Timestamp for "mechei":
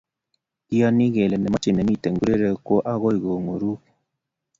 1.53-1.75